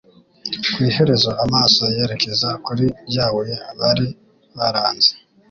[0.71, 4.07] Ku iherezo amaso yerekeza kuri rya buye bari
[4.57, 5.11] baranze.